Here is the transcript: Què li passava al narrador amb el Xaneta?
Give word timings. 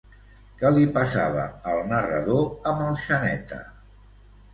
Què 0.59 0.69
li 0.77 0.85
passava 0.95 1.43
al 1.71 1.81
narrador 1.91 2.71
amb 2.71 2.81
el 2.87 2.97
Xaneta? 3.03 3.61